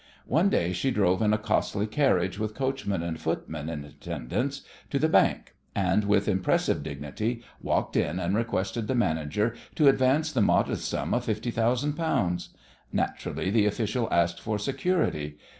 [0.25, 4.97] One day she drove in a costly carriage, with coachman and footman in attendance, to
[4.97, 10.41] the bank, and with impressive dignity walked in and requested the manager to advance the
[10.41, 12.49] modest sum of fifty thousand pounds.
[12.91, 15.37] Naturally the official asked for security.